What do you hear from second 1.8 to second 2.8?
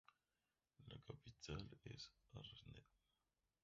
es Arnhem.